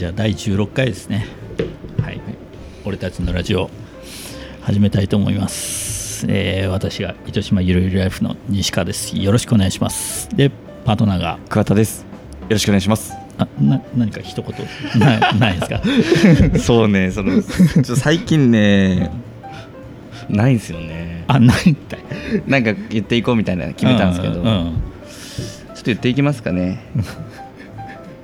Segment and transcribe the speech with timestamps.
[0.00, 1.26] じゃあ第16回ですね。
[2.00, 2.18] はい、
[2.86, 3.68] 俺たちのラジオ
[4.62, 9.14] 始めたいと思います、えー私が糸島ゆるゆるライフの西川です。
[9.18, 10.34] よろしくお願いします。
[10.34, 10.50] で
[10.86, 11.38] パートナーが。
[11.50, 12.06] 桑田です。
[12.44, 13.12] よろしくお願いします。
[13.36, 14.54] あな何か一言？
[14.98, 15.68] なないです
[16.48, 16.58] か？
[16.64, 19.10] そうねそのちょ最近ね
[20.30, 21.24] ないんですよね。
[21.26, 21.98] あないって
[22.46, 24.52] なんか言っていこうみたいなの決めたんですけど、うんうん。
[24.54, 26.80] ちょっと言っていきますかね。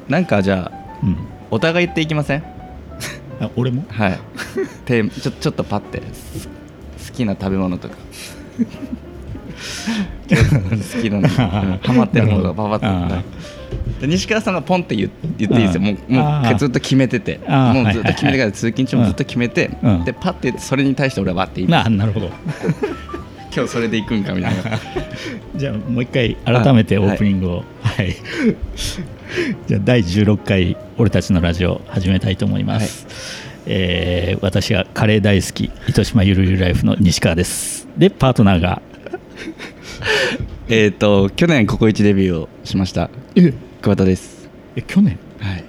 [0.08, 1.16] なんかじゃあうん
[1.50, 2.42] お互い言っていきません？
[3.40, 3.84] あ 俺も？
[3.88, 4.18] はい。
[4.84, 6.02] テーマちょちょっとパッて。
[6.12, 6.48] す
[7.12, 7.94] 好きな食べ物とか。
[10.28, 11.28] 好きなの。
[11.28, 13.22] ハマってるものがパパッ
[14.00, 15.80] と西川さんがポンって言言っていいですよ。
[15.80, 17.38] もうもうずっと決めてて。
[17.48, 19.70] もうずっと決めてからはいはいはい通勤中もずっと決めて。
[19.82, 20.04] うん。
[20.04, 22.30] でパッて言ってそれに対して俺はバッて言いななるほど。
[23.54, 24.62] 今日それで行くんかみたいな。
[25.56, 27.64] じゃあもう一回改めてオープニングを。
[27.82, 28.14] はい、
[29.66, 33.06] じゃあ第16回俺たちのラジオ始めたいと思います、
[33.66, 37.88] えー私がカレー大好き糸島ゆるゆるライフの西川です。
[37.96, 38.80] でパートナーが。
[40.68, 43.10] えっと去年ココイチデビューをしました。
[43.34, 44.48] え桑田です。
[44.76, 45.18] え去年？
[45.40, 45.64] はい。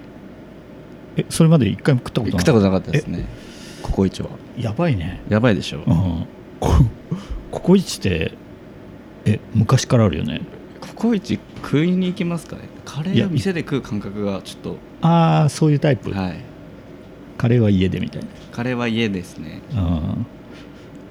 [1.17, 3.25] えそれまで一回も食ったことない食ったことなかったですね。
[3.81, 4.29] ココイチは。
[4.59, 5.21] やばいね。
[5.29, 5.79] やばいでしょ。
[5.87, 6.25] うん。
[6.59, 6.85] こ
[7.51, 8.31] ココイチって
[9.25, 10.41] え昔からあるよね？
[10.81, 16.37] ココイチ食いに行きますかねカレーを店で食う感覚がちょっああそういうタイプ、とはい。
[17.37, 18.27] カレーは家でみたいな。
[18.53, 19.61] カレーは家ですね。
[19.73, 20.25] うん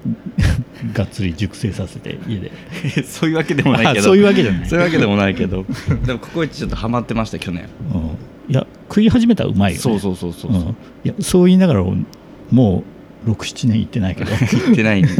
[0.93, 2.51] がっつり熟成させて家で。
[3.03, 3.99] そういうわけでもないけど。
[3.99, 4.67] あそういうわけじゃない。
[4.67, 5.65] そういうわけでもないけど。
[6.05, 7.65] でもココイチちょっとハマってました去年。
[7.93, 8.01] うん。
[8.49, 10.55] いや食い始めたらうまいよ、ね、そうそうそうそうう。
[10.55, 10.57] ん。
[10.57, 10.65] い
[11.03, 11.93] やそう言いながらも
[12.79, 12.83] う
[13.33, 15.15] 67年行ってないけど行ってないんかい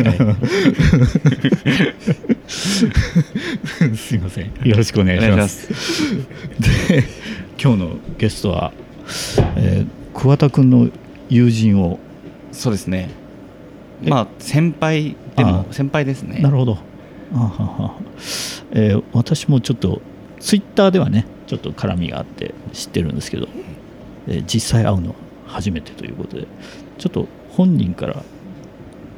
[3.96, 5.68] すいませんよろしくお願いします
[6.90, 7.04] で
[7.62, 8.72] 今日のゲストは、
[9.58, 9.88] えー
[10.18, 10.90] 桑田君の
[11.30, 12.00] 友人を
[12.52, 13.12] そうですね
[14.04, 16.80] まあ先輩でも先輩ですねなるほど
[17.36, 18.00] あはは
[18.72, 20.02] えー私もちょっと
[20.40, 23.48] ツイッターではねちょっと絡みがあって知ってるんですけど、
[24.28, 25.16] えー実際会うのは
[25.46, 26.48] 初めてということで
[26.98, 27.28] ちょっと
[27.58, 28.24] 本人から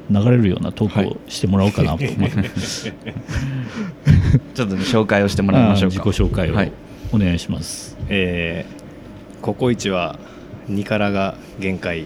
[0.10, 2.50] 流れるようなトークをしてもらおうかなと思って、
[4.56, 5.98] ちょっとね紹介をしてもらいましょうか。
[5.98, 6.56] 自己紹介を。
[6.56, 6.72] はい。
[7.12, 10.20] お願いします、えー、ココイチは
[10.70, 12.06] 2辛が限界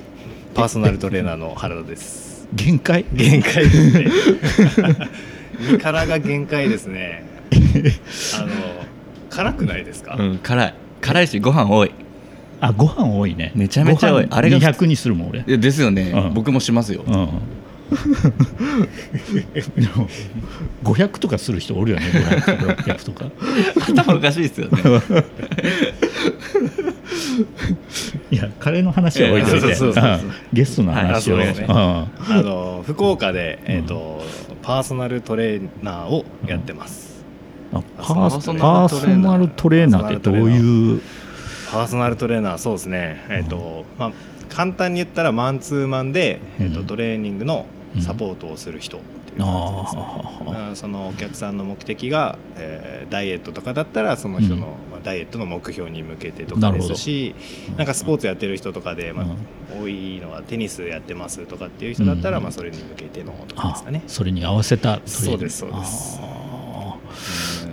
[0.56, 2.48] パーソナルトレーナーの原田です。
[2.54, 3.06] 限界？
[3.14, 4.08] 限界ですね。
[5.60, 7.26] 2辛が限界ですね。
[8.40, 8.50] あの
[9.30, 10.74] 辛くないですか、うん辛い。
[11.02, 11.92] 辛いしご飯多い
[12.64, 13.52] あご飯多いね。
[13.56, 14.28] めちゃめちゃ多い。
[14.30, 15.40] あれが200にするもん俺。
[15.42, 16.34] いやですよね、うん。
[16.34, 17.14] 僕もしますよ、うん。
[17.14, 17.20] で
[19.96, 20.08] も
[20.84, 23.26] 500とかする人おるよね500とか600とか。
[23.92, 24.82] 頭おかしいですよね。
[28.32, 29.68] いやカレーの話は置いといて。
[30.54, 31.66] ゲストの話を、はいね。
[31.68, 31.76] うん。
[31.76, 34.24] あの福岡で、えーと
[34.64, 37.26] パーソナルトレーナーをやってます、
[37.74, 41.02] あパーパーソパーソナルトレーナーってどういう
[41.74, 43.26] パーソナルトレーナーそうですね。
[43.30, 44.12] えっ、と、まあ
[44.50, 47.66] 簡単に言ったらマンツーマンで、えーとうんトレーニングの
[48.00, 50.70] サポートをする人っていう感じですね、あー。
[50.70, 54.62] うんそのお客さんの目的が、えーダイエットとかだったらその人の、うん。
[54.92, 57.36] まあ、ダイエットの目標に向けてとかですし
[57.78, 59.26] なんかスポーツやってる人とかで、まあ
[59.74, 59.84] うん。
[59.84, 62.44] 多いのはテニスやってますとかっていう人だったら、うん。
[62.44, 64.04] まあ、それに向けてのとかですかね。
[64.06, 64.10] あ。
[64.10, 66.20] それに合わせたそうですそうです。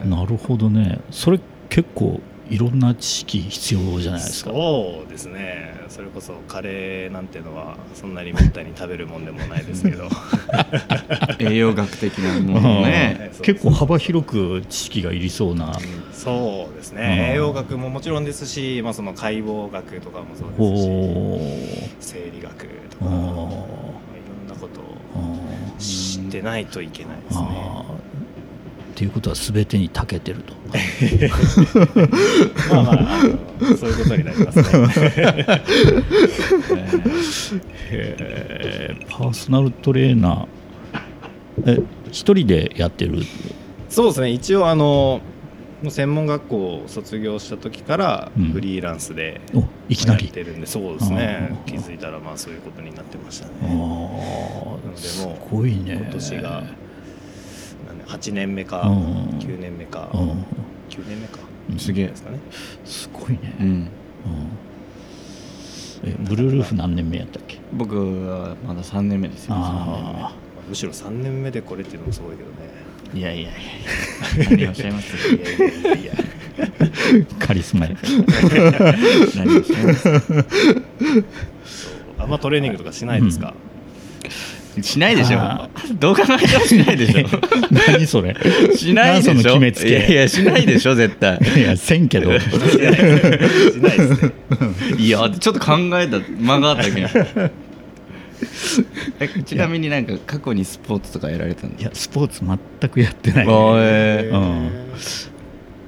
[0.07, 1.01] なるほどね。
[1.11, 1.39] それ
[1.69, 4.51] 結構いろんな知識必要じゃないですか。
[4.51, 5.73] そうですね。
[5.89, 10.09] それこそカレーなんてのはそんなにめったに食べるもんでもないですけど。
[11.39, 13.43] 栄養学的なものをねうん。
[13.43, 15.79] 結構幅広く知識がいりそうな。
[16.13, 16.99] そうですうん。
[16.99, 25.39] ね栄養学ももちろんですし、まあ、その解剖学とかもそうおですしー生理学とか、まあいろんなことを
[25.79, 27.47] 知ってないといけないですね。
[29.01, 30.53] っていうことは全てに長けてると。
[32.71, 32.97] まあまあ
[33.79, 34.65] そういうことになりますね。
[37.91, 39.07] へー。
[39.09, 41.79] パーソナルトレーナー。
[41.79, 41.83] え
[42.13, 43.23] 一人でやってる？
[43.89, 44.33] そうですね。
[44.33, 45.23] 一応あの
[45.83, 48.45] もう専門学校を卒業した時からうん。
[48.53, 51.59] フリーランスでおいきなやりってるんで、そうですね。
[51.65, 53.75] 気づいたらまあそういうことになってましたあね。
[54.95, 55.95] ーすもごいね。
[56.03, 56.65] 今年が
[58.11, 59.39] 8年目かうん。
[59.39, 60.21] 9年目かうん。
[60.89, 61.39] 9年目か。
[61.79, 62.07] すげえ。
[62.09, 62.39] ですかね。
[62.85, 63.67] すごいね、うん。
[63.67, 63.89] うん。
[66.03, 67.59] えブルールーフ何年目やったっけ？
[67.73, 67.95] 僕
[68.27, 69.55] はまだ3年目ですよ。
[69.57, 70.33] あ
[70.69, 72.57] むしろ3年目でこれっていうのもすごいけどね。
[73.15, 74.51] いやいやいや。
[74.51, 75.17] 何をおっしゃいます？
[75.17, 76.15] いやいやいや。
[77.39, 77.97] カリスマや。
[79.37, 80.09] 何をしてます
[82.19, 83.55] あんまトレーニングとかしないですか、
[84.83, 85.39] しないでしょ。
[85.39, 85.69] あ
[85.99, 87.27] どう考えてもしないでしょ。
[87.89, 88.35] 何それ。
[88.77, 89.35] しないでしょ。
[89.35, 89.89] 何その決めつけ。
[89.91, 91.39] いやいやしないでしょ絶対。
[91.57, 92.39] いやせんけど。
[92.39, 93.73] しないです。
[93.73, 94.23] しないです。
[94.23, 94.33] ね
[94.99, 97.09] いやちょっと考えた間があったけど
[99.21, 103.47] えちなみになんか過去にスポーツとかやられたんいですやスポーツ全くやってない。
[103.47, 104.39] あえー。
[104.39, 104.71] うん。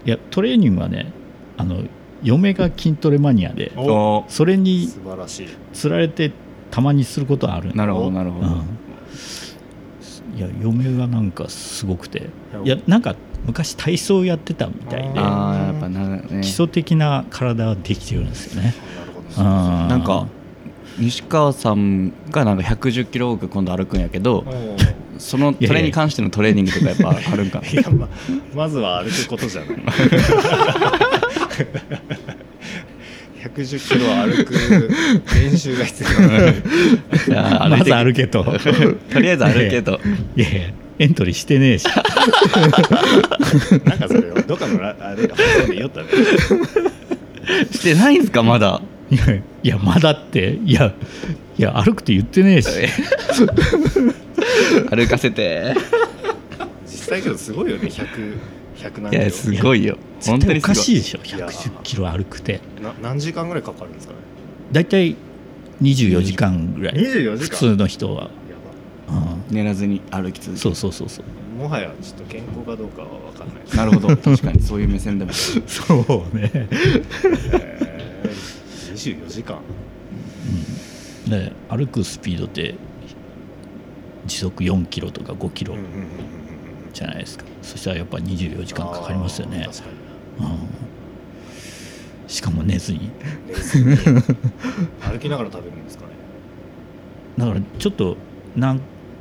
[0.05, 1.12] いやトレーニングはね
[1.56, 1.82] あの
[2.23, 3.73] 嫁が筋トレマニアで
[4.29, 5.49] それに素晴らしい。
[5.73, 6.31] つられて
[6.73, 7.73] たまにすることはある。
[7.75, 8.79] なるほどなるほど、うん
[10.35, 12.31] いや嫁がなんかすごくて。
[12.59, 12.69] おい。
[12.69, 13.15] やなんか
[13.47, 16.41] 昔体操やってたみたいでああやっぱなね。
[16.41, 18.75] 基礎的な体はできてるんですよね。
[18.97, 20.27] なるほどななんか
[20.99, 24.77] 西川さんがなんか110キロ多く今度歩くんやけどお
[25.19, 27.69] そのそれに関してのトレーニングとかやっぱあるんかな。
[27.69, 28.09] いやま
[28.55, 29.71] まずは歩くことじゃない
[33.57, 34.55] 110キロ歩く
[35.35, 36.09] 練習が必要。
[37.27, 38.45] じゃあまず歩けと。
[39.13, 40.01] とりあえず歩けと。
[40.37, 40.61] いやいや
[40.99, 41.87] エントリーしてねえし。
[43.85, 46.09] なんかそれどっかのラあれ放送で言おったね。
[47.73, 48.81] してないんすかまだ？
[49.11, 50.59] いやいやまだって。
[50.65, 50.95] いや
[51.59, 52.69] いや歩くって言ってねえし。
[54.91, 55.75] 歩かせて。
[56.87, 58.07] 実際けどすごいよね100
[58.90, 59.23] 100何キロ。
[59.23, 59.96] いやすごいよ。
[60.25, 61.37] 本当におかしいすでしょ。
[61.37, 62.61] いや110キロ歩くて。
[62.82, 64.19] な何時間ぐらいかかるんですかね？
[64.73, 65.17] だいたい
[65.81, 66.94] 24時間ぐらい。
[66.94, 67.50] 24時間？
[67.50, 68.31] 普通の人は、
[69.50, 70.58] 寝らずに歩き続ける。
[70.58, 71.25] そうそうそうそう。
[71.58, 74.08] ばもはやちょっと健康かどうかは分かんないなるほど。
[74.17, 75.32] 確かにそういう目線でも。
[75.32, 75.62] そ
[76.32, 76.50] うね。
[76.55, 77.02] へー。
[78.94, 79.58] 24時間。
[81.29, 82.75] で歩くスピードって
[84.26, 85.76] 時速4キロとか5キロ
[87.00, 89.65] うんうんうんうんうんじゃないですか、そしたらやっぱ24時間かかりますよね。
[89.67, 90.47] あー、確かに。
[90.47, 93.11] うん、しかも寝ずに。
[95.00, 96.12] 歩きながら食べるんですかね。
[97.39, 98.17] だからちょっと
[98.56, 98.81] 何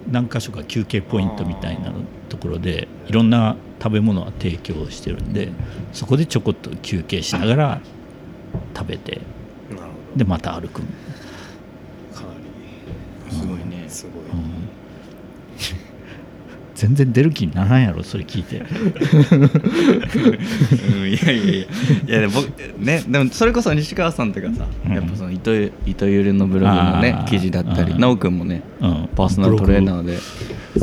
[0.10, 1.94] 何箇所か休憩ポイントみたいな
[2.28, 5.50] ところでいろんな食べ物は提供してるんで
[5.94, 7.82] そこでちょこっと休憩しながら
[8.76, 9.22] 食べて
[10.16, 10.88] でまた歩く、ど
[12.20, 12.34] かな
[13.30, 13.34] り。
[13.34, 13.86] すごいね。
[13.88, 14.71] すごい、うん
[16.82, 18.58] 全然出る気にならんやろそれ聞いて。
[18.58, 18.64] う
[21.02, 21.66] んいやいやいや。
[21.66, 21.68] い
[22.08, 22.48] やでも僕
[22.80, 24.94] ねでもそれこそ西川さんとかさ、うん。
[24.94, 28.00] やっぱその糸ゆ糸ゆるのブログのね記事だったりうん。
[28.00, 29.10] 奈くんもねうん。
[29.16, 30.18] パーソナルトレーナーで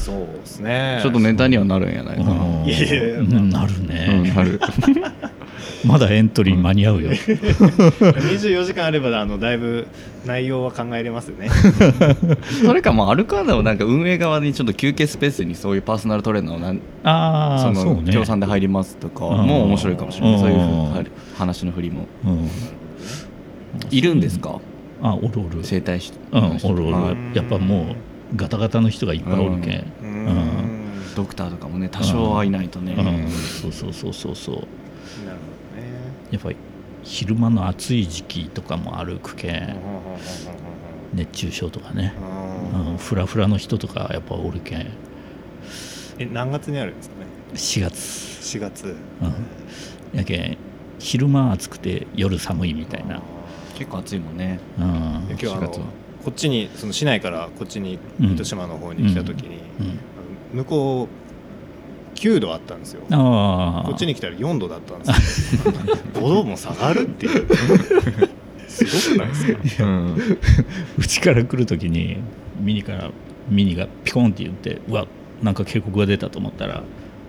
[0.01, 1.01] そうですね。
[1.03, 2.65] ちょっとネタにはなるんやないかな、うん。
[2.65, 2.83] いやい
[3.15, 4.61] やなるうんね、なる
[5.85, 9.87] まだエントリー間に合うよ、24時間あればあのだいぶ
[10.27, 11.49] 内容は考えれますよね。
[12.65, 18.13] それかもうアルカーダをなんか運営側にちょっと休憩スペースにそういうパーソナルトレーナーをなんあそのあそうね。
[18.13, 19.47] 協賛で入りますとかうん。
[19.47, 20.41] もう面白いかもしれない。
[20.41, 20.59] そういう
[21.37, 22.07] 話の振りも。
[22.25, 22.49] うん、
[23.91, 24.59] いるんですか？
[25.01, 25.63] あおるおる。
[25.63, 27.17] 整体師うんおるおある。
[27.35, 27.83] やっぱも
[28.33, 30.11] うガタガタの人がいっぱいおるけん、ううん。
[30.27, 30.35] ん。
[31.17, 33.31] ドクターとかもね多少はいないとね、うん。
[33.31, 34.67] そうそうそうそうそう
[36.31, 36.57] やっぱり
[37.03, 39.77] 昼間の暑い時期とかも歩くけん
[41.15, 42.13] 熱中症とかね、
[42.75, 42.91] うん。
[42.93, 44.87] うん、フラフラの人とかやっぱおるけん。
[46.19, 48.97] え何月にあるんですかね？4月、4月。
[49.23, 50.59] うん、やけん
[50.99, 53.23] 昼間暑くて夜寒いみたいな、
[53.75, 54.61] 結構暑いもんね。
[54.79, 54.85] うん。
[54.85, 55.87] 今日あの4月は。
[56.25, 58.33] こっちにその市内からこっちにうん。
[58.33, 59.89] 糸島の方に来た時に、うん、あ
[60.57, 61.28] の向こう
[62.21, 63.03] 9度あったんですよ。
[63.11, 65.73] ああこっちに来たら4度だったんですよ。
[66.15, 67.47] 5度も下がるっていう。
[68.69, 69.35] すごくないで
[69.69, 69.85] すか？
[69.85, 70.17] うん。
[70.99, 72.19] うちから来る時に
[72.61, 73.11] ミニから
[73.49, 75.07] ミニがピコンって言ってうわ
[75.43, 76.83] なんか警告が出たと思ったら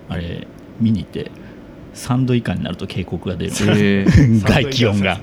[0.10, 0.48] あれ
[0.80, 1.32] ミニって
[1.96, 4.42] 3度以下になると警告が出る、えー。
[4.46, 5.20] 外気温が。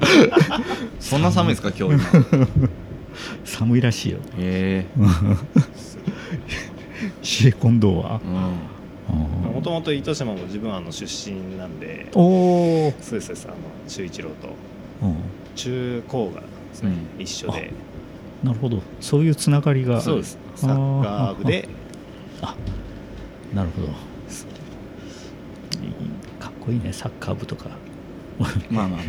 [1.00, 2.48] そんな寒いですか 今日今？
[3.44, 4.18] 寒いらしいよ。
[4.38, 5.06] え冷
[7.10, 8.20] え込んどうは？
[8.20, 8.52] ーうん
[9.08, 13.56] もともと糸島も自分あの出身なんでおお、そうですそうですあの
[13.88, 14.48] 周一郎と
[15.02, 15.16] うん、
[15.54, 17.22] 中高がですね、うん。
[17.22, 17.70] 一緒で。
[18.42, 18.80] なるほど。
[19.00, 20.00] そういうつながりが。
[20.00, 20.38] そうです。
[20.54, 21.68] サッカー部で。
[23.54, 23.88] なるほど
[26.38, 27.70] かっこいいねサッカー部とか
[28.70, 29.00] まあまあ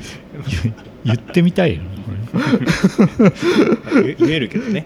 [0.63, 1.83] 言言ってみたいよ。
[3.93, 4.85] 言言えるけどね。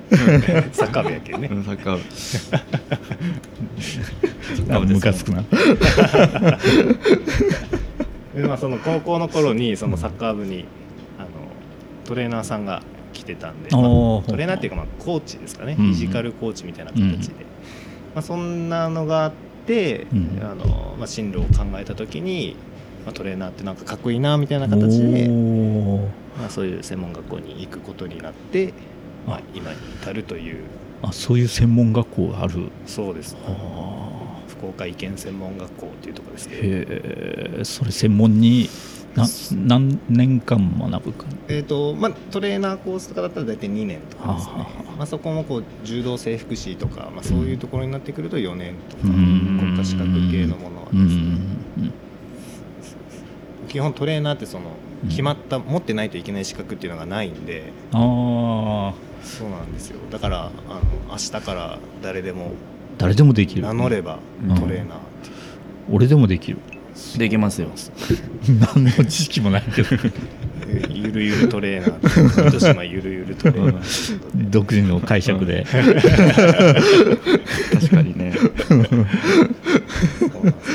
[0.71, 1.49] サッカー部やけどね。
[1.51, 1.97] うんサッカー
[4.65, 5.43] 部あムカつくな。
[8.35, 10.65] でまあ、その高校の頃にそのサッカー部に
[11.19, 11.29] あの
[12.05, 12.81] トレーナーさんが
[13.11, 17.17] 来てたんで、まあトレーナーっていうかまあコーチですかね、うんフィジカルコーチみたいな形で、うん
[18.13, 19.31] まあ、そんなのがあっ
[19.65, 20.39] て、うん。
[20.41, 22.55] あのまあ、進路を考えた時に
[23.05, 25.27] まあ、トレーナーってなんかかっこいいなみたいな形で、
[26.37, 28.73] まあ、そういう専門学校に行くことになって、
[29.27, 30.63] まあ、今に至るという。
[31.03, 32.69] あそういう専門学校がある。
[32.85, 33.35] そうです。
[33.45, 36.85] あ福岡医研専門学校っていうところですけど、ーへ
[37.59, 38.69] えそれ専門に
[39.15, 44.53] な何年間学ぶかえーとまあ、トレーナーコースとかだったら大体2年とかですね。
[44.97, 49.59] まあ、そこもこう柔道整復師とか、まあ、そういうところになってくると4年とか、うん。
[49.59, 51.21] 国家資格系のものはうですね、
[51.87, 51.93] ん
[53.71, 54.65] 基本トレーナーってその
[55.03, 57.63] うん決まった、持ってないといけない資格っていうのがないんで。
[57.93, 59.97] ああそうなんですよ。
[60.11, 60.51] だからあの
[61.09, 62.51] 明日から誰でも
[62.97, 63.61] 誰でもできる。
[63.61, 64.55] 名乗ればうん。
[64.55, 65.29] トレーナーって
[65.89, 66.57] 俺でもできる。
[67.17, 67.69] できますよ。
[68.75, 69.87] 何の知識もないけど。
[70.67, 75.65] え ーゆるゆるトレーナー糸島ゆるゆるトレーナー独自の解釈で、
[77.73, 78.33] 確かにね。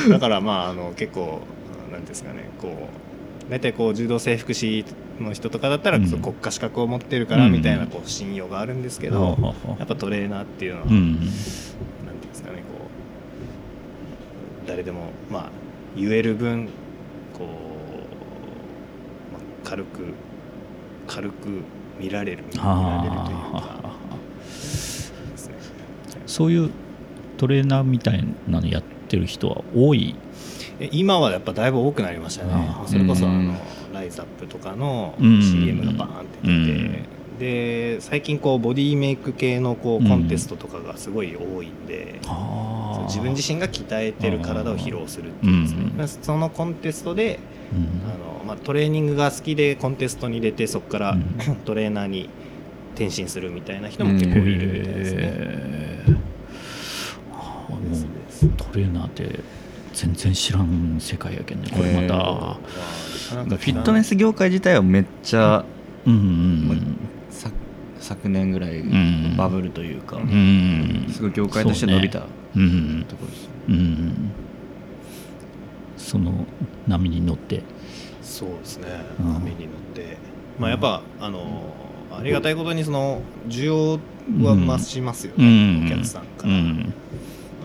[0.09, 1.43] だからまああの結構
[2.17, 2.49] ですかね。
[2.61, 2.89] こ
[3.49, 4.85] う大体こう柔道整復師
[5.21, 6.11] の人とかだったら、うん。
[6.11, 7.53] 国家資格を持ってるからうん。
[7.53, 11.15] みたいなこう信用があるんですけど、はあはあはあやっぱトレーナーっていうのは、うん。
[11.15, 12.63] なんていうんですかねこ
[14.65, 15.51] う誰でもまあ
[15.97, 16.69] 言える分
[17.35, 17.47] こう、
[19.33, 20.15] まあ、軽く
[21.07, 21.63] 軽く
[22.01, 23.97] 見られる見られるというかね。
[26.27, 26.71] そういう
[27.39, 30.26] トレーナーみたいなのやってる人は多いえ
[30.93, 32.53] 今はやっぱだいぶ多くなりましたね。
[32.87, 33.49] それこそあうん。
[33.49, 33.55] の
[33.95, 35.43] ライズアップとかのうん。
[35.43, 36.99] CM がバーンって出
[37.39, 47.39] て、で最近こうボディメイク系のこうコンテストとかがすごい多いんで、そう自分自身が鍛えてる体を披露するっていうんですね、うんそのコンテストで
[47.73, 48.11] うん。
[48.11, 51.57] あの、まあ、トレーニングが好きでコンテストに出てそこから、うん。
[51.65, 52.29] トレーナーに
[52.95, 55.97] 転身するみたいな人も結構いるみたいですね。
[58.57, 59.41] トレーナーって
[59.97, 61.71] 全然知らん世界やけんね。
[61.73, 62.15] これまへた
[63.35, 65.65] なんかフィットネス業界自体はめっちゃ
[66.05, 66.17] うんう
[66.75, 66.99] ん
[67.31, 67.51] さ
[67.99, 70.27] 昨年ぐらいんバブルというか、うんう
[71.09, 74.33] んすごい業界として伸びたところです、うん
[75.97, 76.45] その
[76.87, 77.63] 波に乗って。
[78.23, 78.87] そうですね、
[79.19, 79.33] うん。
[79.33, 80.19] 波に乗って、
[80.59, 81.75] まあ、やっぱ、あの
[82.13, 83.93] ありがたいことにその需要
[84.45, 86.95] は増しますようね、んお客さんから、うん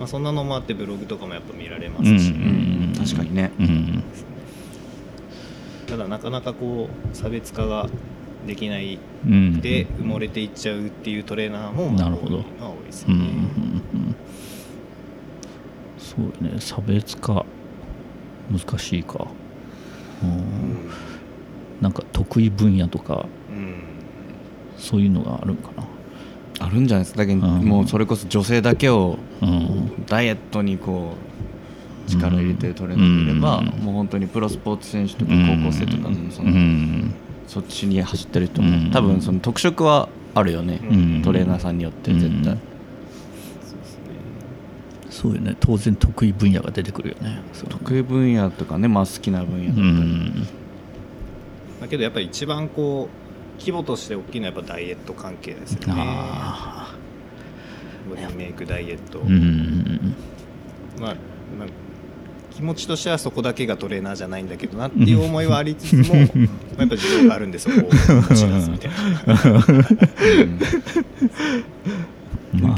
[0.01, 3.51] まあ、そんなのもあってブログとかもやっぱ見られまうんすし、うん確かにね。
[3.59, 4.03] うん
[5.85, 7.87] ただなかなかこう差別化が
[8.47, 12.37] できないうんで埋もれていっちゃうっていうトレーナーもまあなるほど。
[12.37, 13.33] 多いのは多いですうんうんよね、
[13.93, 14.15] うん。
[15.99, 16.59] そうね。
[16.59, 17.45] 差別化
[18.49, 19.27] 難しいか、
[20.23, 20.89] うん。
[21.79, 23.83] なんか得意分野とかうん。
[24.79, 25.83] そういうのがあるんかな
[26.61, 27.19] あるんじゃないですか。
[27.19, 27.65] だけど、うん。
[27.65, 30.05] もうそれこそ女性だけをうん。
[30.05, 31.13] ダイエットにこ
[32.07, 33.65] う力を入れてるトレーナーがいれば、うん。
[33.83, 35.59] もう本当にプロスポーツ選手とかうん。
[35.63, 37.13] 高校生とかのその、うん。
[37.47, 38.91] そっちに走ってる人も、うん。
[38.91, 41.21] 多分その特色はあるよね、うん。
[41.23, 42.43] トレーナーさんによって絶対、うん。
[42.43, 42.55] そうで
[43.85, 44.03] すね
[45.09, 45.55] そうよね。
[45.59, 47.41] 当然得意分野が出てくるよね。
[47.67, 50.47] 得意分野とかね、まあ、好きな分野だうったり、ん。
[51.81, 53.20] だけどやっぱり一番こう
[53.61, 55.93] 規模として大きいのはやっぱダイエット関係ですよね。
[55.97, 56.95] あ
[58.09, 60.15] ボディメイクダイエット、あうん
[60.99, 61.15] まあ、
[61.57, 61.67] まあ
[62.49, 66.29] 気持ちとしてはそこだけがトレーナーじゃないんだけどなっていう思いはありつつも、まあやっ
[66.89, 67.89] ぱ需要があるんでそこを持
[68.35, 68.87] ち出すみた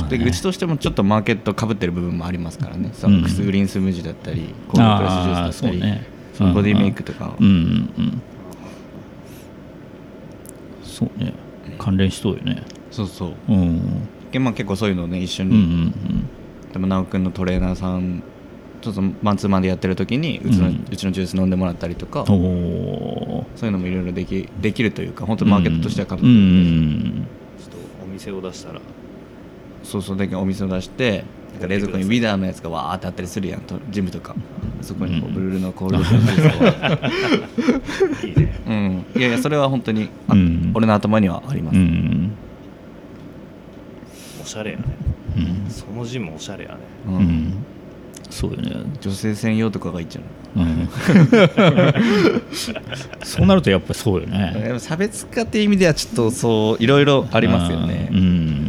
[0.06, 6.14] いでうちとしてもちょっとマーケットかぶってる部分もありますからね、そうんのクスグリーンスムージーだったりコールドプレスジュースだったり、ね
[6.54, 7.54] ボディメイクとか、うんうん
[7.98, 8.22] うん
[10.94, 11.34] そうね。
[11.80, 12.64] 関連しそうよね。
[12.92, 13.34] そうそう。
[13.50, 13.82] うん。
[14.32, 15.94] でまあ結構そういうのをね一緒うんうに、ん。
[16.72, 18.24] でも直くんのトレーナーさん
[18.82, 27.28] ちょっとマンツーマンでやってる時にうちの,、ううんちのジュース飲んでもらったりとか、そういうのもいろいろできできるというか本当にマーケットとしてはかぶっうんてるうんん。
[27.60, 28.82] ちょっとお店を出したら。
[29.84, 34.36] そうそうだけどお店を出してなんか冷蔵庫にウィダーのやつがわーってあったりするやんとジムとか。
[34.82, 35.36] そこにこううん。
[35.36, 36.04] ブルールのコール
[38.22, 40.72] ドいいねうん、いやいやそれは本当に、あうん。
[40.74, 42.32] 俺の頭にはあります、うん。
[44.42, 44.84] おしゃれやね。
[45.38, 45.70] うん。
[45.70, 46.78] そのジムおしゃれやね。
[47.08, 47.16] うん。
[47.16, 47.54] うん。
[48.30, 48.72] そうよね。
[49.00, 50.22] 女性専用とかがいいんじゃ
[50.60, 50.66] ない？
[50.66, 50.90] うん。
[53.24, 58.10] そうなるとやっぱりそうよでねも差別化っていう意味ではちょっとそういろいろありますよね。
[58.12, 58.63] うんうん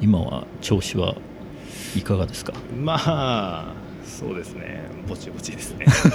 [0.00, 1.14] 今は調子は
[1.96, 2.52] いかがですか？
[2.82, 3.72] まあ
[4.04, 4.82] そうですね。
[5.08, 5.86] ぼちぼちですね。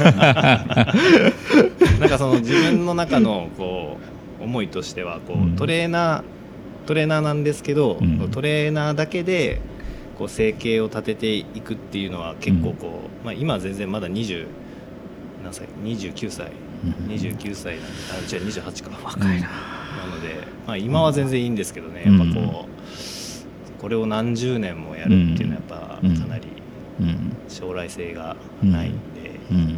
[1.99, 3.97] なんかその自分の中のこ
[4.39, 5.55] う思いとしてはこう、うん。
[5.55, 6.23] トレーナー
[6.87, 8.29] トレーナーなんですけど、うん。
[8.31, 9.59] トレーナーだけで
[10.17, 14.45] こう生計を立てていくっていうのは結構こう、まあ、今は全然まだ20
[15.43, 16.47] 何歳？29歳。
[16.83, 17.11] うん。
[17.13, 18.91] 29歳なんであ違う28か。
[19.03, 20.35] 若いななので、
[20.67, 22.95] まあ、今は全然いいんですけどね、やっぱこう
[23.85, 26.47] これを何十年もやるっていうのはやっぱうんかなり
[26.99, 27.35] うん。
[27.47, 28.99] 将来性がないんで、
[29.51, 29.77] うん。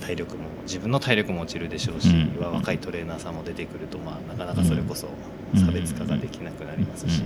[0.00, 2.08] 体力も自分の体力も落ちるでしょうし、
[2.40, 5.08] 若いトレーナーさんも出てくると、まあ、なかなかそれこそ
[5.54, 7.22] 差別化ができなくなりますし、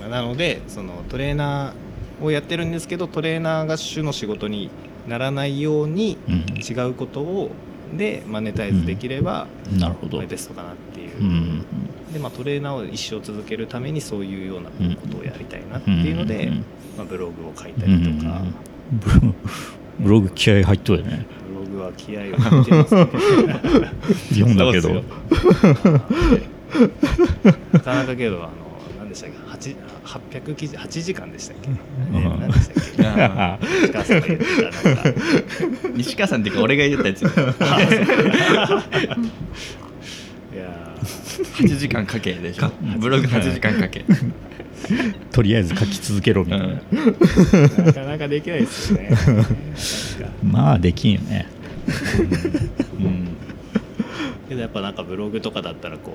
[0.00, 4.70] まあなのでそのトレーナーをやってるんですけどトレーナーが主の仕事に
[5.06, 6.44] ならないようにうん。
[6.58, 7.50] 違うことを
[7.94, 9.78] でマネタイズできれば、うん。
[9.78, 10.20] なるほど。
[10.20, 11.66] ベストかなっていう、うん
[12.12, 16.64] でまあ、トレーナーを一生続けるためにそういうようなことをやりたいなっていうので、うん
[16.96, 18.42] まあ、ブログを書いたうんりとか、
[18.90, 19.34] ブロ
[20.00, 21.26] ブログ気合入っとるよね。
[21.48, 23.06] ブログは気合を入ってますね。
[24.30, 25.02] 読んだけど。
[27.72, 28.52] なかなかけどあの
[28.98, 29.36] 何でしたっけ
[29.70, 31.76] ？8 800記事8時間でしたっけ、ね
[32.12, 32.40] うん。
[32.40, 33.04] 何でしたっけ？
[33.06, 35.02] あ石川さんが言ってたなんか。
[35.94, 37.24] 西川さんっていうか俺が言ったやつ
[41.44, 42.70] 8時間かけでしょ。
[42.98, 44.04] ブログ8時間かけ。
[45.30, 46.78] とりあえず書き続けろみたいな、うん。
[46.78, 49.10] ーなかなかできないですよね。
[50.42, 51.46] まあできんよね。
[52.98, 53.28] うん。
[54.48, 56.12] けどやっぱなんかブログとかだったらこ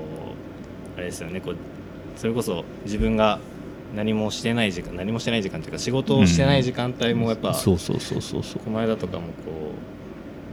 [0.95, 1.39] うあれですよね。
[1.39, 1.55] こう
[2.17, 3.39] それこそ自分が
[3.95, 8.61] 何もしてない時間何もしてない時間というか仕事をしてない時間帯もやっぱ、そうそうそうそうそう。
[8.63, 9.31] この間とかもこ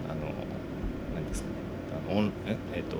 [0.07, 0.21] うあの
[1.15, 1.55] 何ですかね。
[2.11, 2.97] あのオンええっと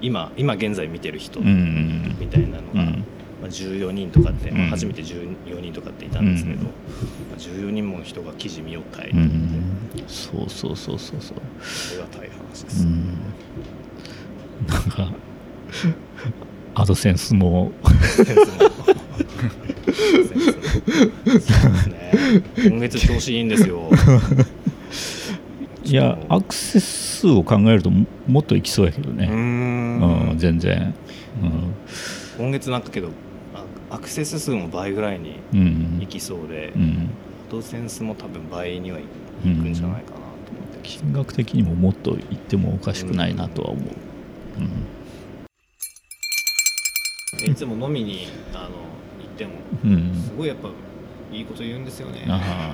[0.00, 3.04] 今今現在見てる人みたいなのが、うん。
[3.42, 4.70] まあ、14人とかって、まあうん。
[4.70, 6.70] 初めて14人とかっていたんですけど、うんま
[7.34, 9.52] あ、14人もの人が記事見よったい、うんうん
[10.08, 11.38] そうそうそうそうそう。
[11.38, 11.40] あ
[11.92, 13.16] りがたい話でうす、ん。
[14.68, 15.12] なんか
[16.74, 17.72] アドセンスも。
[22.56, 23.90] 今月調子いいんですよ。
[25.84, 29.28] いやアクセス数を考えるとももっといきそうやけどね。
[29.30, 29.34] う
[30.36, 30.94] んん全然
[32.38, 33.08] 今月なんかけど
[33.54, 35.60] あアクセス数も倍ぐらいにうん。
[35.60, 35.62] う
[35.98, 37.10] んいきそうで、うん。
[37.48, 39.02] アドセンスも多分倍にはい
[39.42, 43.84] くんじゃないかなと思って、金額的にももっといってもおかしくないなとは思う、
[47.44, 49.52] いつも飲みにあの行っても
[49.84, 49.94] うん。
[49.94, 50.68] うんすごいやっぱ
[51.32, 52.24] いいこと言うんですよね。
[52.28, 52.72] あ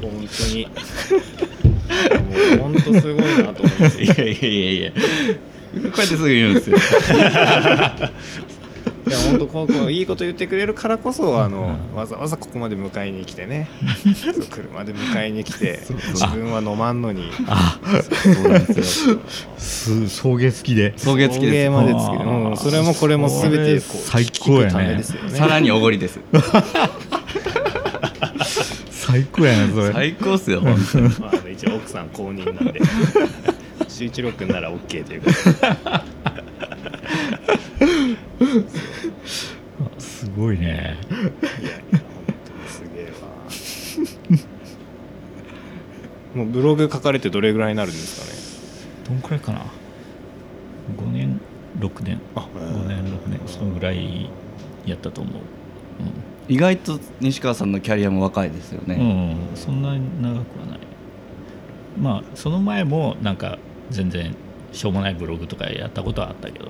[0.00, 0.66] 本当に。
[0.66, 0.70] も
[2.56, 4.02] う本当すごいなと思います。
[4.02, 4.92] いやいやいやいや。
[4.92, 4.96] こ
[5.74, 6.76] うやってすぐ言うんですよ。
[9.06, 13.68] いや本当こうこういいこと言ってくれるからこそあの、わざわざここまで迎えに来てね。
[14.14, 15.80] そう車で迎えに来て
[16.12, 17.30] 自分は飲まんのに。
[17.48, 19.18] あそうなんですよ。
[19.58, 20.92] す送迎付きで。
[20.96, 21.70] 送迎付きです。
[21.70, 22.50] 送迎までつけあー。
[22.50, 24.96] うんそれもこれも全てこう最高やね。
[24.96, 25.02] ね。
[25.02, 26.20] さらにおごりです。
[28.90, 29.92] 最高やなそれ。
[29.92, 31.08] 最高っすよ本当に。
[31.18, 32.80] まあ、一応奥さん公認なんで
[33.90, 35.34] 周一郎君なら OK ということ
[38.46, 38.64] で。
[39.98, 40.96] すごいね。
[41.10, 41.98] いやに
[42.68, 43.26] すげえわ。
[46.34, 49.60] もうブログ書かれてどれぐらいになるんですどんくらいかな
[50.96, 51.40] ？5年
[51.80, 52.18] 6年。
[52.34, 53.40] かね5年6年。
[53.46, 54.30] そのぐらい
[54.86, 55.42] やったと思う。
[56.48, 58.94] 意外と西川さんのキャリアも若いですようん、ね、
[59.52, 60.78] うん、そんなに長くはない。
[61.98, 63.58] まあその前もなんか
[63.90, 64.34] 全然
[64.72, 66.68] しょうもないブログとかやったことはあったけど、う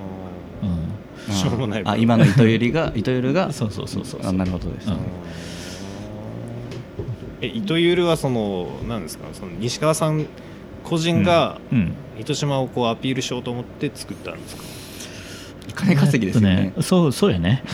[1.29, 3.47] あしょうもないあ今の糸ゆりが 糸ゆるが？
[3.47, 4.21] ん、そうそうそうそう。
[4.25, 4.95] あなるほどです、うん。
[7.41, 9.25] え糸ゆるはその何ですか？
[9.33, 10.25] その西川さん
[10.83, 11.93] 個人がうん。
[12.19, 14.63] 糸島をこうアピールしようと思って作ったんですか、
[15.75, 16.73] 金稼ぎですよね。
[16.75, 17.63] えっとそうそうやね。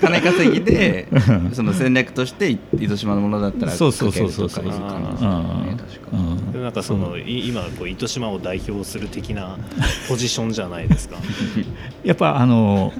[0.00, 1.08] 金稼ぎで
[1.52, 4.48] その戦略として糸島のものだったらそうそうそうそう。
[4.48, 5.72] そうかけるとかいう感じですうよね。
[5.72, 5.76] ん。
[5.76, 6.52] 確かうん。
[6.52, 9.58] でなんかそのい今こう糸島を代表する的な
[10.08, 11.16] ポジションじゃないですか。
[12.04, 12.92] やっぱあの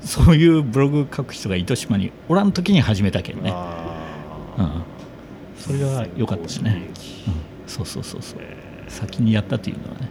[0.00, 3.54] そういうブログ書く人が糸島におらん時に始めたけんね、
[4.58, 4.68] うん、
[5.56, 6.82] それが良かったですね、
[7.28, 7.34] うん、
[7.68, 8.38] そうそうそうそう。
[8.40, 10.08] え先にやったっていうのはね、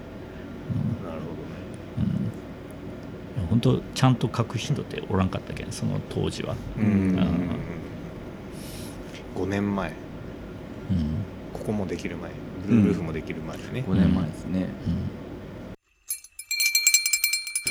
[1.04, 1.11] ーなる
[3.40, 5.64] うん、本当ちゃんと書く人っておらんかったけ？
[5.64, 7.18] んその当時は、うん。
[9.36, 9.90] 5年前。
[9.90, 9.96] うん。
[11.54, 12.32] ここもできる前。
[12.68, 14.70] ブルールーフもできる前ね、5年前ですね、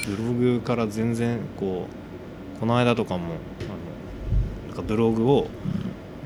[0.04, 1.86] ブログから全然こ
[2.56, 5.48] うこの間とかもあのなんかブログを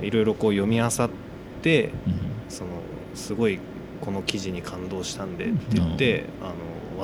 [0.00, 0.90] いろいろこう読み漁っ
[1.62, 2.12] てうん。
[2.12, 2.70] うんその
[3.14, 3.58] すごい
[4.00, 6.52] この記事に感動したんでって言って、あの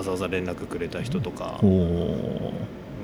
[0.01, 1.61] わざわざ連絡くれた人とか。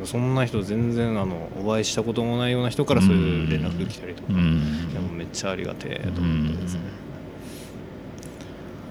[0.04, 4.92] そんな人全然あのお会いしたこともないような人からそういう連絡来たりとか、うん。
[4.92, 6.80] でもめっちゃありがてえと思ってですね、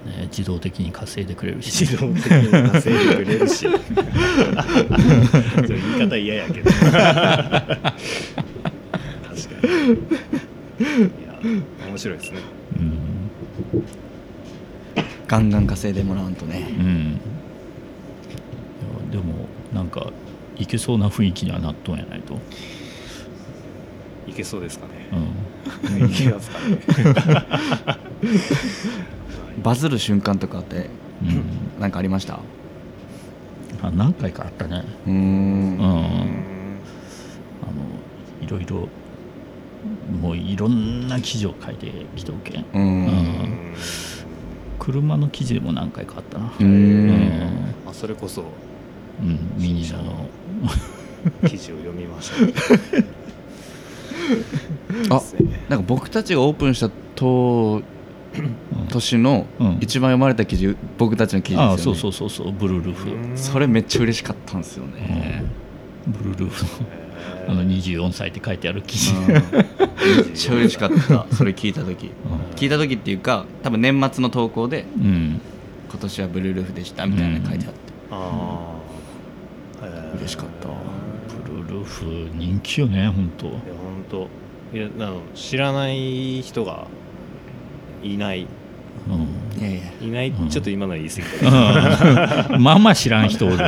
[0.04, 1.86] ね、自動的に稼いでくれるし。
[1.86, 3.66] 自動的に稼いでくれるし。
[5.66, 6.70] 言い方嫌やけど。
[6.70, 6.92] 確か
[10.78, 10.84] に。
[10.84, 10.86] い
[11.26, 11.40] や
[11.88, 12.38] 面白いですね。
[12.78, 13.20] うん。
[15.26, 16.68] ガンガン稼いでもらわんとね。
[16.78, 17.20] うん
[19.16, 20.12] でもなんか
[20.58, 22.38] いけそうな雰囲気にはなっとんやないと、
[24.26, 24.92] いけそうですかね。
[26.00, 26.78] うん、いけますかね
[29.62, 30.90] バズる瞬間とかって
[31.22, 31.80] うん。
[31.80, 32.40] なんかありました？
[33.82, 34.84] あ何回かあったね。
[35.06, 35.78] うーうん。
[35.78, 35.96] んあうん
[37.74, 37.82] の
[38.42, 38.88] いろいろ
[40.20, 42.66] もういろんな記事を書いてきとけん。
[42.74, 42.82] うん。
[42.82, 42.88] うん。
[42.88, 43.74] うん
[44.78, 46.52] 車の記事でも何回かあったな。
[46.60, 47.06] ううん。
[47.08, 48.44] んまあ、それこそ
[49.20, 50.28] うんミニナの。
[51.48, 52.52] 記事を読みました、ね、
[55.10, 55.20] あ
[55.68, 57.82] なんか僕たちがオープンしたと
[58.90, 59.78] 年のうん。
[59.80, 61.70] 一番読まれた記事僕たちの記事ですよね。
[61.70, 65.44] ああそうそうそうそうブルールーフ、うんそれめっちゃ嬉しかったんですよね。
[66.06, 66.70] ブルールーフの
[67.48, 69.26] あの24歳って書いてある記事、うん。
[69.26, 69.42] めっ
[70.34, 71.26] ちゃ嬉しかった。
[71.34, 72.12] それ聞いた時。
[72.54, 75.40] 聞いた時っていうか多分年末の投稿でうん。
[75.90, 77.78] 今年はブルールーフでしたみたいなの書いてあって。
[78.10, 78.75] ああ、
[80.16, 80.68] 嬉しかった。
[81.44, 83.46] ブルールーフ人気よね本当。
[83.46, 84.28] いや本当。
[84.76, 86.86] いやあの知らない人が
[88.02, 88.46] いない。
[89.08, 89.60] うん。
[89.60, 89.82] いやいや。
[90.00, 90.48] いない、うん。
[90.48, 91.22] ちょっと今のは言い過ぎ。
[91.22, 92.62] たけどうん。
[92.62, 93.56] まあまあ知らん人おる。
[93.56, 93.62] いや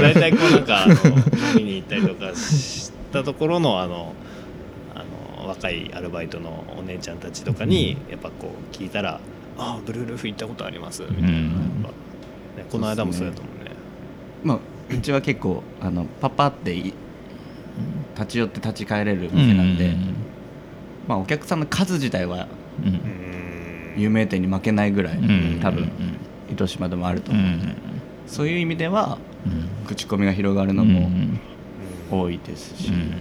[0.00, 0.98] 大体こうなんかあの飲
[1.56, 4.14] みに行ったりとかしたところのあの
[4.94, 5.04] あ
[5.42, 9.20] の若いアルバイトのお姉ちゃんたちとかにやっぱこう聞いたら
[9.58, 11.50] 「あブルールーフ行ったことあります」みたいな、うんやっ
[11.82, 11.88] ぱ
[12.62, 13.70] ね、この間もそうやったもんね。
[14.42, 14.58] まあ
[14.90, 16.92] うちは結構あのパパってい
[18.14, 19.92] 立ち寄って立ち帰れる店なんで、
[21.08, 22.46] まあ、お客さんの数自体は
[23.96, 25.20] 有名店に負けないぐらい、う
[25.56, 25.90] ん多分
[26.50, 27.34] 糸島でもあるとう。
[27.34, 27.58] ん思う、
[28.26, 29.86] そういう意味ではうん。
[29.86, 31.40] 口コミが広がるのうもん
[32.10, 33.14] 多いですし、うん。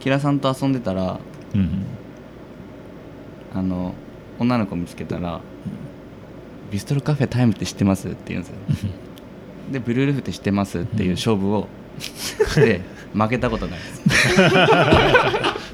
[0.00, 1.18] キラさんと遊んでたら
[1.54, 1.84] うん
[3.54, 3.94] あの
[4.38, 5.40] 女の子見つけたら
[6.70, 8.90] 「ビストロカフェタイムって知ってます?」って言うんですよ
[9.70, 12.80] で「ブルールーフって知ってます?」っていう勝負をして
[13.12, 14.02] 負けたことないです。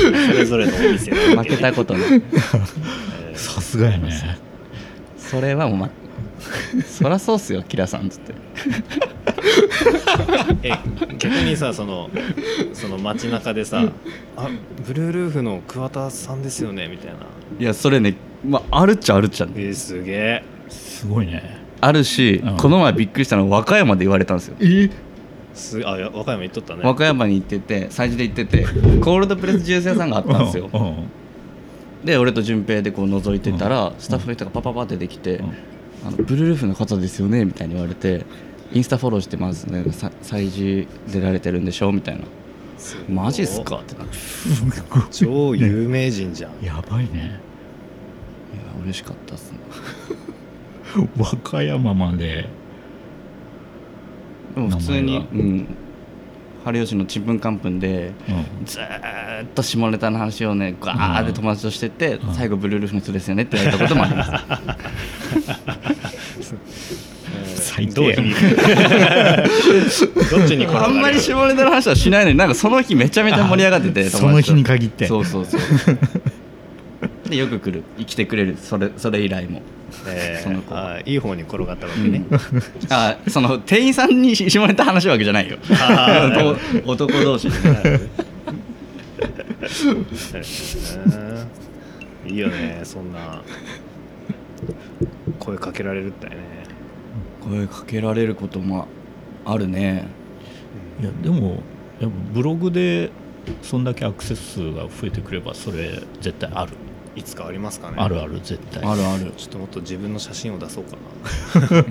[0.00, 2.02] それぞれのお店で負けたことない。
[2.02, 3.36] えー。
[3.36, 4.38] さすがやね。
[5.18, 5.90] それはもう、ま、
[6.86, 8.34] そらそうっすよキラさんっつって。
[10.62, 10.72] え
[11.18, 12.10] 逆にさその
[12.72, 13.82] その街中でさ
[14.36, 14.48] 「あ
[14.86, 17.18] ブルールーフの桑田さんですよね」みたいな。
[17.58, 18.14] いやそれね、
[18.46, 19.52] まあ、あるっちゃあるっちゃね。
[19.56, 20.42] えー、すげえ。
[20.68, 22.56] すごいねあるし、うん。
[22.56, 24.56] この前びっくりしたのは和歌山で言われたんですよ。
[24.60, 24.90] え？
[25.54, 26.82] すあ和歌山行っとったね。
[26.84, 30.70] 和歌山に行ってて催事で行っててコールドプレスジュース屋さんがあったんですよ。
[30.72, 30.80] うん。
[30.80, 31.08] うん。
[32.04, 35.52] で俺と順平でこう覗いてたら、スタッフの人がパパパって出てきて、うん。
[36.06, 38.24] あのブルールーフの方ですよねみたいに言われて
[38.72, 42.24] インスタフォローしてますねさ催事出られてるんでしょみたいな。
[43.10, 43.76] マジっすか？
[43.76, 44.14] ってなって
[45.10, 47.38] 超有名人じゃん、やばいね。
[48.54, 49.58] いや嬉しかったっすね
[51.18, 52.48] 和歌山まで。
[54.54, 55.66] でも普通にうん。
[56.62, 58.66] 春吉のちんぷんかんぷんでうん。
[58.66, 62.34] ずーっと下ネタの話をねガーって友達としてて、うん。
[62.34, 64.32] 最後ブルールーフの人ですよねって言われたこともあります。
[67.60, 68.56] 最低どう響く
[70.36, 75.06] どっちにあんまり下ネタの話はしないのになんかその日めちゃめちゃ盛り上がっててその日に限って。
[75.06, 75.60] そうそうそう。
[77.28, 77.84] でよく来る。
[77.98, 78.56] 生きてくれる。
[78.60, 79.62] それそれ以来も、
[80.06, 82.24] えーその子あいい方に転がったわけね、
[82.90, 85.58] あその店員さんに下ネタ話すわけじゃないよ。
[85.66, 86.56] 男
[87.12, 87.48] 男同士
[92.26, 93.42] いいよねそんな。
[95.38, 96.36] 声かけられるってね。
[97.40, 98.88] 声かけられることも
[99.44, 100.06] あるね。
[101.00, 101.62] いやでも
[102.00, 103.10] やっぱブログで
[103.62, 106.72] そんだけアクセス数が増えてくればそれ絶対ある
[107.16, 107.96] いつかありますかね。
[107.98, 108.84] あるある絶対。
[108.84, 109.32] あるある。
[109.36, 110.96] ちょっともっと自分の写真を出そうか
[111.76, 111.82] な。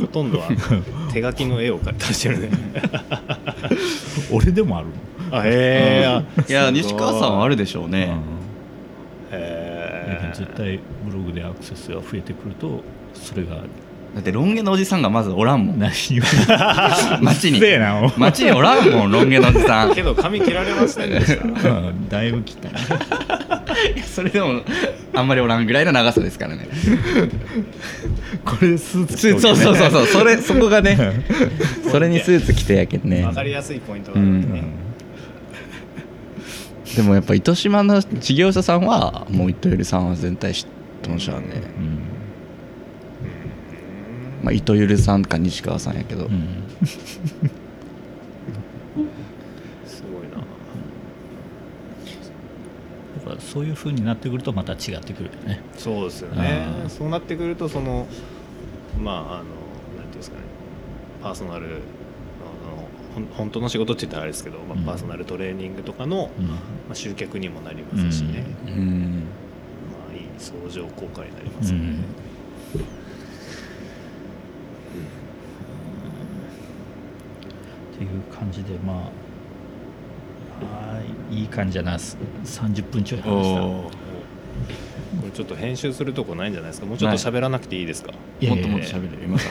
[0.00, 0.48] ほとんどは
[1.12, 2.50] 手書きの絵を描いてしてるね。
[4.30, 4.86] 俺でもある。
[5.30, 7.90] あへえあいや西川さんはあるでしょううん。
[7.90, 8.16] ね、
[9.32, 12.82] へえ絶対ブログでアクセスが増えてくると
[13.14, 13.56] それが。
[14.14, 15.78] だってロン毛のおじさんがまずおらんもん。
[15.78, 16.22] 何言う
[17.22, 17.60] 街に。
[18.16, 19.94] 街におらんもんロン毛のおじさん。
[19.94, 21.20] けど髪切られましたね。
[21.42, 22.74] うんだいぶ切ったね
[23.96, 24.60] いやそれでも
[25.14, 26.68] あんまりおらんぐらいの長さですからね。
[28.44, 30.06] これでスーツそうそうそうそうそう。
[30.06, 31.24] それそこがね。
[31.90, 33.22] それにスーツ着てやけんね。
[33.22, 34.42] 分かりやすいポイントがあるん。
[34.42, 34.64] でね、
[36.94, 40.66] でもやっぱ糸島の事業者さんはもう糸ゆりさんは全体知っ
[41.02, 41.46] てましたね、
[41.78, 41.98] うん。
[44.44, 46.64] まあ、糸ゆりさんか西川さんやけど、うん
[49.86, 50.44] すごいな
[53.40, 55.60] そういう風になってくるとまた違ってくるよね。
[55.76, 56.66] そうですよね。
[56.88, 58.06] そうなってくるとその
[59.00, 59.44] まああのなんてい
[60.04, 60.42] うんですかね。
[61.22, 61.68] パーソナルあ
[63.20, 64.84] の本当の仕事って言ったらあれですけど、まあうん。
[64.84, 66.46] パーソナルトレーニングとかの、うん。
[66.48, 66.56] ま
[66.90, 69.24] あ、集客にもなりますしね、うん。
[69.90, 72.00] まあ、いい相乗効果になりますよね、うん。
[77.94, 79.25] っていう感じでまあ
[80.62, 83.60] あーいい感じじゃな30分ちょい話した。
[83.60, 83.90] こ
[85.24, 86.86] れちょっと編集するとこないんじゃないですか？
[86.86, 88.12] もうちょっと喋らなくていいですか？
[88.40, 89.44] いやいやもっともっと喋れる今か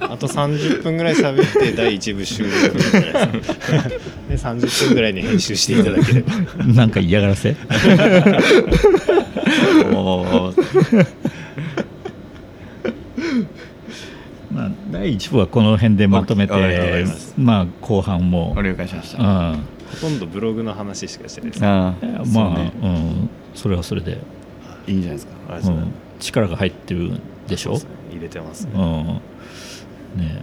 [0.00, 3.58] らあと30分ぐらい喋って第1部終了じゃないですか。
[4.28, 6.32] で30分ぐらいに編集していただければ。
[6.64, 7.54] なんか嫌がらせ？
[14.52, 16.54] まあ第1部はこの辺でまとめて
[17.36, 18.54] まあ後半も。
[18.56, 19.26] お了解しました、うん。
[19.26, 19.56] あ
[19.90, 21.64] ほとんどブログの話しかしてないです。
[21.64, 22.72] あまあ、そうね。
[22.82, 24.18] うん、それはそれで、
[24.86, 25.32] いいんじゃないですか。
[25.58, 27.12] ううん、力が入ってる
[27.48, 27.72] でしょ？
[27.74, 27.80] ね。
[28.12, 28.70] 入れてますね。
[28.74, 29.20] うん。
[30.22, 30.42] ね。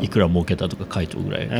[0.00, 1.48] いくら儲けたとか書いておくぐらい。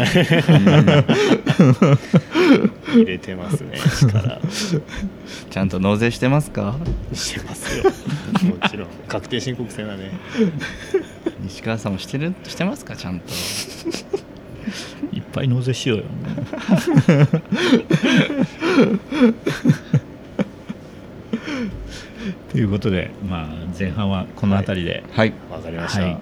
[2.95, 4.41] 入れてますね力。
[5.51, 6.77] ちゃんと納税してますか？
[7.13, 7.85] してますよ。
[8.49, 8.89] もちろん。
[9.09, 10.13] 確定申告制だね。
[11.43, 12.33] 西川さんもしてる？
[12.45, 12.95] してますか？
[12.95, 13.27] ちゃんと
[15.33, 16.05] ぱい納税しようよ。
[22.51, 25.33] ということで、まあ、前半はこの辺りで、はい。
[25.51, 26.21] わかりました、はい、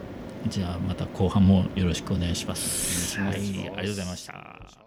[0.48, 3.18] じゃあまた後半もよろしくお願いします。
[3.20, 3.58] お願いします。
[3.58, 4.79] はい、ありがとうございました。